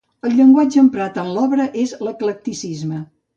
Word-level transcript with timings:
El 0.27 0.31
llenguatge 0.37 0.79
emprat 0.83 1.19
en 1.23 1.29
l'obra 1.35 1.67
és 1.83 1.93
l'eclecticisme. 2.09 3.05